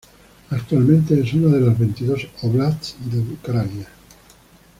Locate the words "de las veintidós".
1.55-2.27